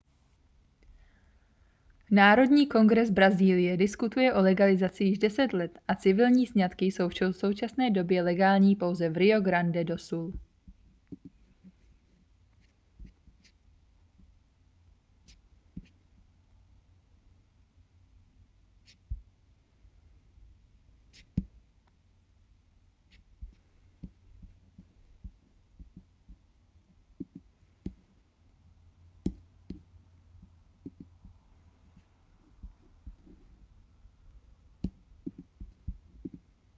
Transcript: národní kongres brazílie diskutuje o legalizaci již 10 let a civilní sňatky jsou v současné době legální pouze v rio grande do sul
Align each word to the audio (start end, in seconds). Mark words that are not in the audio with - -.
národní 2.13 2.67
kongres 2.67 3.09
brazílie 3.09 3.77
diskutuje 3.77 4.33
o 4.33 4.41
legalizaci 4.41 5.03
již 5.03 5.19
10 5.19 5.53
let 5.53 5.79
a 5.87 5.95
civilní 5.95 6.47
sňatky 6.47 6.85
jsou 6.85 7.09
v 7.09 7.31
současné 7.33 7.91
době 7.91 8.21
legální 8.23 8.75
pouze 8.75 9.09
v 9.09 9.17
rio 9.17 9.41
grande 9.41 9.83
do 9.83 9.97
sul 9.97 10.33